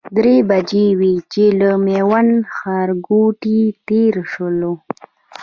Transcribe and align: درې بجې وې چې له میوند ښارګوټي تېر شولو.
درې 0.17 0.35
بجې 0.49 0.85
وې 0.99 1.13
چې 1.31 1.43
له 1.59 1.69
میوند 1.85 2.33
ښارګوټي 2.55 3.61
تېر 3.87 4.13
شولو. 4.31 4.73